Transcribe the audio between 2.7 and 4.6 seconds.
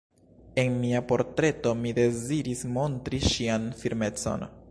montri ŝian firmecon.